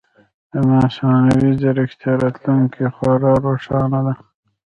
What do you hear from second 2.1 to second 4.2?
راتلونکې خورا روښانه ده.